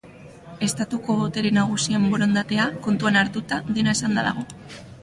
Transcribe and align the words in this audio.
Estatuko 0.67 1.17
botere 1.19 1.51
nagusien 1.59 2.09
borondatea 2.15 2.67
kontuan 2.89 3.21
hartuta, 3.23 3.65
dena 3.79 3.99
esanda 3.99 4.31
dago. 4.33 4.51